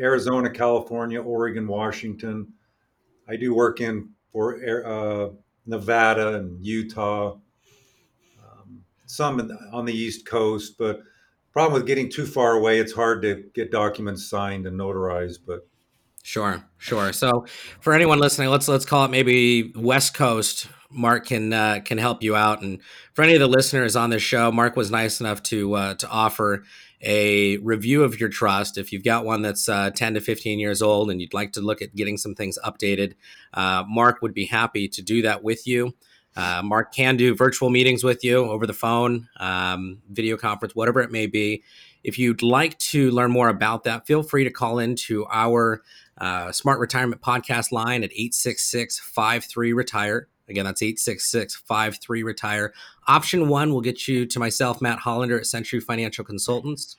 [0.00, 2.52] Arizona, California, Oregon, Washington.
[3.28, 5.30] I do work in for uh,
[5.66, 7.36] Nevada and Utah,
[9.06, 10.76] some the, on the East Coast.
[10.78, 11.00] But
[11.52, 15.40] problem with getting too far away, it's hard to get documents signed and notarized.
[15.46, 15.66] But
[16.26, 17.12] Sure, sure.
[17.12, 17.44] So,
[17.80, 20.68] for anyone listening, let's let's call it maybe West Coast.
[20.90, 22.80] Mark can uh, can help you out, and
[23.12, 26.08] for any of the listeners on this show, Mark was nice enough to uh, to
[26.08, 26.64] offer
[27.02, 28.78] a review of your trust.
[28.78, 31.60] If you've got one that's uh, ten to fifteen years old and you'd like to
[31.60, 33.16] look at getting some things updated,
[33.52, 35.92] uh, Mark would be happy to do that with you.
[36.36, 41.00] Uh, Mark can do virtual meetings with you over the phone, um, video conference, whatever
[41.00, 41.62] it may be.
[42.02, 45.82] If you'd like to learn more about that, feel free to call into our
[46.18, 50.28] uh, Smart Retirement Podcast line at 866 53 Retire.
[50.48, 52.74] Again, that's 866 53 Retire.
[53.08, 56.96] Option one will get you to myself, Matt Hollander at Century Financial Consultants.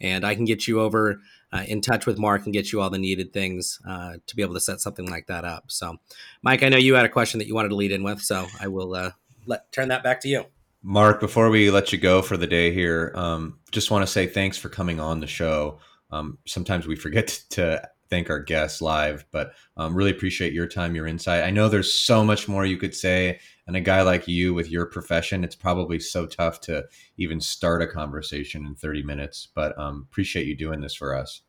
[0.00, 1.20] And I can get you over
[1.52, 4.42] uh, in touch with Mark and get you all the needed things uh, to be
[4.42, 5.64] able to set something like that up.
[5.68, 5.96] So,
[6.42, 8.46] Mike, I know you had a question that you wanted to lead in with, so
[8.60, 9.12] I will uh,
[9.46, 10.44] let turn that back to you.
[10.82, 14.26] Mark, before we let you go for the day here, um, just want to say
[14.26, 15.78] thanks for coming on the show.
[16.10, 20.94] Um, sometimes we forget to thank our guests live, but um, really appreciate your time,
[20.94, 21.42] your insight.
[21.42, 24.70] I know there's so much more you could say, and a guy like you with
[24.70, 26.84] your profession, it's probably so tough to
[27.16, 29.48] even start a conversation in 30 minutes.
[29.54, 31.42] But um, appreciate you doing this for us.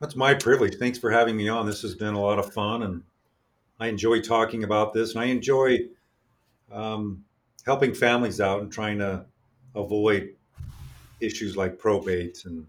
[0.00, 0.76] that's my privilege.
[0.76, 1.66] Thanks for having me on.
[1.66, 3.02] This has been a lot of fun, and
[3.80, 5.78] I enjoy talking about this, and I enjoy
[6.70, 7.24] um,
[7.64, 9.24] helping families out and trying to
[9.74, 10.34] avoid
[11.20, 12.66] issues like probate and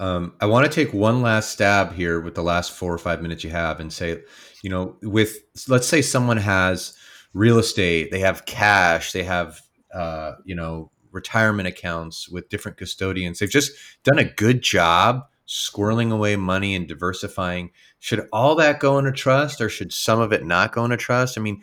[0.00, 3.20] Um, I want to take one last stab here with the last four or five
[3.20, 4.22] minutes you have and say,
[4.62, 6.96] you know, with let's say someone has
[7.34, 9.60] real estate, they have cash, they have,
[9.94, 13.38] uh, you know, retirement accounts with different custodians.
[13.38, 13.72] They've just
[14.04, 17.70] done a good job squirreling away money and diversifying.
[17.98, 20.92] Should all that go in a trust or should some of it not go in
[20.92, 21.38] a trust?
[21.38, 21.62] I mean,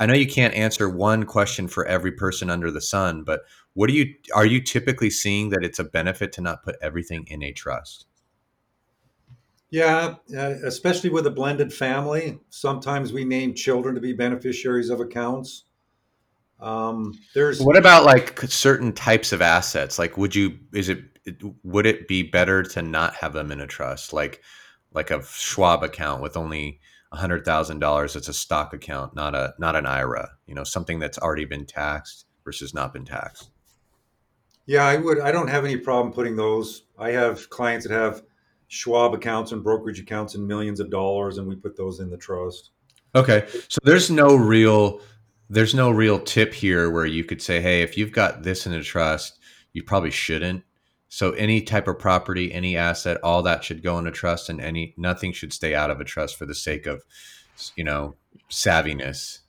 [0.00, 3.42] I know you can't answer one question for every person under the sun, but
[3.74, 7.26] what do you are you typically seeing that it's a benefit to not put everything
[7.28, 8.06] in a trust?
[9.70, 12.40] Yeah, uh, especially with a blended family.
[12.50, 15.64] Sometimes we name children to be beneficiaries of accounts.
[16.58, 19.98] Um, there's What about like certain types of assets?
[19.98, 21.04] Like, would you is it
[21.62, 24.42] would it be better to not have them in a trust, like
[24.92, 26.80] like a Schwab account with only
[27.12, 28.16] hundred thousand dollars?
[28.16, 30.30] It's a stock account, not a not an IRA.
[30.46, 33.50] You know, something that's already been taxed versus not been taxed.
[34.66, 35.20] yeah, I would.
[35.20, 36.84] I don't have any problem putting those.
[36.98, 38.22] I have clients that have
[38.72, 42.16] Schwab accounts and brokerage accounts and millions of dollars, and we put those in the
[42.16, 42.70] trust.
[43.16, 45.00] Okay, so there's no real
[45.48, 48.72] there's no real tip here where you could say, hey, if you've got this in
[48.72, 49.40] a trust,
[49.72, 50.62] you probably shouldn't.
[51.08, 54.60] So any type of property, any asset, all that should go in a trust, and
[54.60, 57.02] any nothing should stay out of a trust for the sake of,
[57.74, 58.14] you know,
[58.48, 59.40] savviness.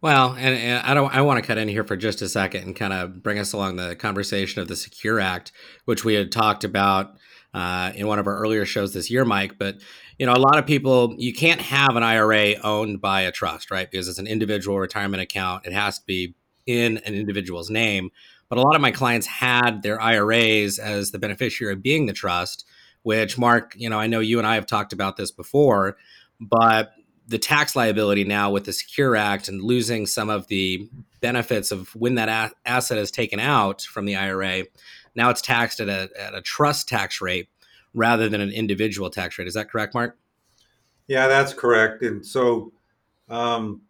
[0.00, 1.12] Well, and, and I don't.
[1.12, 3.52] I want to cut in here for just a second and kind of bring us
[3.52, 5.50] along the conversation of the Secure Act,
[5.86, 7.16] which we had talked about
[7.54, 9.58] uh, in one of our earlier shows this year, Mike.
[9.58, 9.76] But
[10.18, 13.70] you know, a lot of people you can't have an IRA owned by a trust,
[13.70, 13.90] right?
[13.90, 15.66] Because it's an individual retirement account.
[15.66, 16.34] It has to be
[16.66, 18.10] in an individual's name.
[18.48, 22.12] But a lot of my clients had their IRAs as the beneficiary of being the
[22.12, 22.66] trust.
[23.02, 25.96] Which, Mark, you know, I know you and I have talked about this before,
[26.38, 26.92] but
[27.30, 30.90] the tax liability now with the Secure Act and losing some of the
[31.20, 34.64] benefits of when that a- asset is taken out from the IRA,
[35.14, 37.48] now it's taxed at a, at a trust tax rate
[37.94, 39.48] rather than an individual tax rate.
[39.48, 40.16] Is that correct, Mark?
[41.06, 42.02] Yeah, that's correct.
[42.02, 42.72] And so
[43.28, 43.82] um,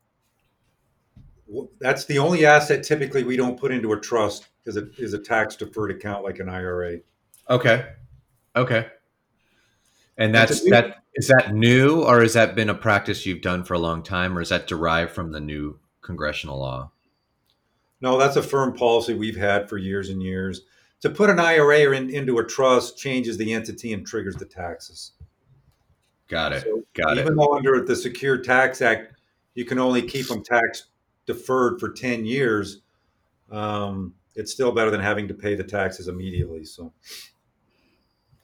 [1.46, 5.12] w- that's the only asset typically we don't put into a trust is a, is
[5.14, 6.98] a tax deferred account like an IRA.
[7.48, 7.86] Okay,
[8.56, 8.86] okay.
[10.16, 10.96] And that's new- that.
[11.14, 14.38] Is that new, or has that been a practice you've done for a long time,
[14.38, 16.92] or is that derived from the new congressional law?
[18.00, 20.62] No, that's a firm policy we've had for years and years.
[21.00, 24.44] To put an IRA or in, into a trust changes the entity and triggers the
[24.44, 25.12] taxes.
[26.28, 26.62] Got it.
[26.62, 27.20] So Got it.
[27.22, 29.14] Even though under the Secure Tax Act,
[29.54, 30.86] you can only keep them tax
[31.26, 32.82] deferred for 10 years,
[33.50, 36.64] um, it's still better than having to pay the taxes immediately.
[36.64, 36.92] So,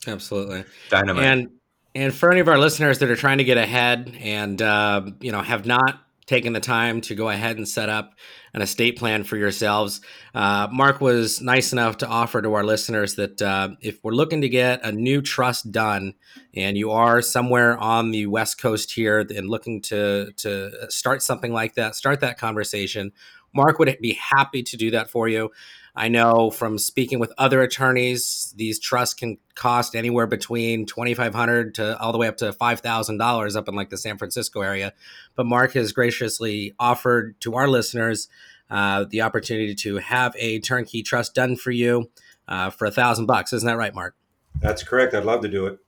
[0.07, 0.65] Absolutely.
[0.89, 1.25] Dynamite.
[1.25, 1.51] And
[1.95, 5.33] and for any of our listeners that are trying to get ahead and uh, you
[5.33, 8.15] know have not taken the time to go ahead and set up
[8.53, 10.01] an estate plan for yourselves,
[10.35, 14.41] uh, Mark was nice enough to offer to our listeners that uh, if we're looking
[14.41, 16.15] to get a new trust done,
[16.55, 21.53] and you are somewhere on the West Coast here and looking to to start something
[21.53, 23.13] like that, start that conversation.
[23.55, 25.51] Mark would be happy to do that for you.
[25.99, 31.35] I know from speaking with other attorneys, these trusts can cost anywhere between twenty five
[31.35, 34.19] hundred to all the way up to five thousand dollars up in like the San
[34.19, 34.93] Francisco area.
[35.35, 38.29] But Mark has graciously offered to our listeners
[38.69, 42.11] uh, the opportunity to have a turnkey trust done for you
[42.47, 43.53] uh, for a thousand bucks.
[43.55, 44.15] Isn't that right, Mark?
[44.61, 45.15] that's correct.
[45.15, 45.79] I'd love to do it.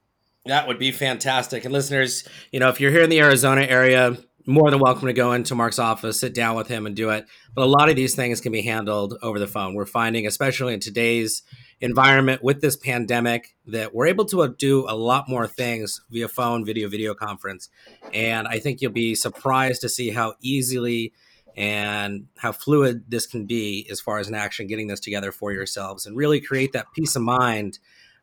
[0.45, 1.65] That would be fantastic.
[1.65, 4.17] And listeners, you know, if you're here in the Arizona area,
[4.49, 7.25] more than welcome to go into Mark's office, sit down with him, and do it.
[7.53, 9.75] But a lot of these things can be handled over the phone.
[9.75, 11.43] We're finding, especially in today's
[11.79, 16.27] environment with this pandemic, that we're able to uh, do a lot more things via
[16.27, 17.69] phone, video, video conference.
[18.13, 21.13] And I think you'll be surprised to see how easily
[21.55, 25.51] and how fluid this can be as far as an action getting this together for
[25.51, 27.79] yourselves and really create that peace of mind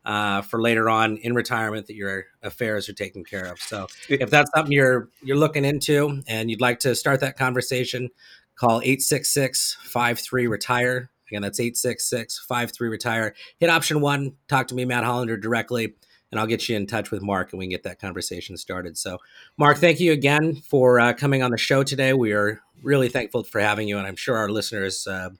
[0.06, 3.58] uh, for later on in retirement that your affairs are taken care of.
[3.58, 8.08] So if that's something you're you're looking into and you'd like to start that conversation,
[8.54, 11.10] call 866-53 retire.
[11.28, 13.34] Again, that's 866-53 retire.
[13.58, 15.94] Hit option 1, talk to me Matt Hollander directly
[16.30, 18.96] and I'll get you in touch with Mark and we can get that conversation started.
[18.96, 19.18] So,
[19.58, 22.12] Mark, thank you again for uh, coming on the show today.
[22.12, 25.30] We are really thankful for having you and I'm sure our listeners uh,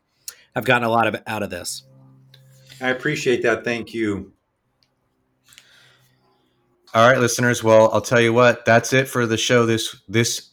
[0.56, 1.84] have gotten a lot of out of this.
[2.80, 3.62] I appreciate that.
[3.62, 4.32] Thank you.
[6.96, 7.62] All right, listeners.
[7.62, 8.64] Well, I'll tell you what.
[8.64, 10.48] That's it for the show this this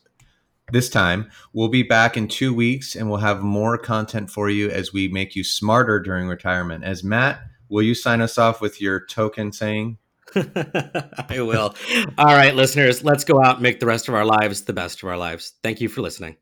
[0.74, 1.32] this time.
[1.54, 5.08] We'll be back in two weeks, and we'll have more content for you as we
[5.08, 6.84] make you smarter during retirement.
[6.84, 7.40] As Matt,
[7.70, 10.00] will you sign us off with your token saying?
[10.36, 11.76] I will.
[12.18, 15.02] All right, listeners, let's go out and make the rest of our lives the best
[15.02, 15.54] of our lives.
[15.64, 16.36] Thank you for listening.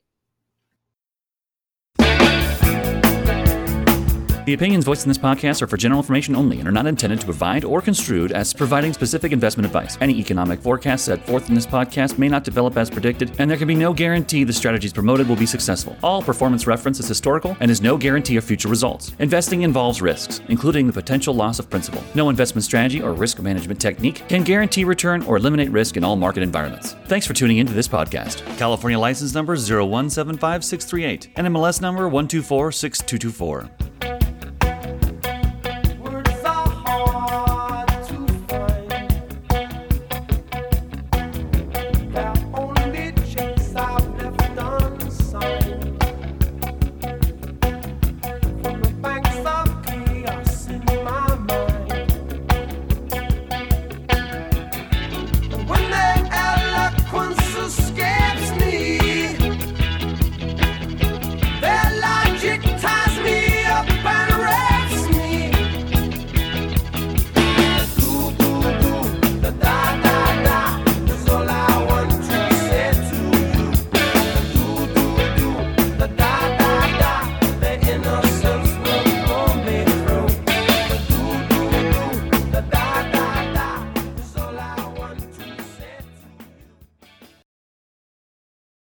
[4.44, 7.20] The opinions voiced in this podcast are for general information only and are not intended
[7.20, 10.00] to provide or construed as providing specific investment advice.
[10.02, 13.58] Any economic forecast set forth in this podcast may not develop as predicted, and there
[13.58, 15.96] can be no guarantee the strategies promoted will be successful.
[16.02, 19.14] All performance reference is historical and is no guarantee of future results.
[19.20, 22.04] Investing involves risks, including the potential loss of principal.
[22.16, 26.16] No investment strategy or risk management technique can guarantee return or eliminate risk in all
[26.16, 26.94] market environments.
[27.06, 28.42] Thanks for tuning into this podcast.
[28.58, 34.11] California license number 0175638 and NMLS number 1246224.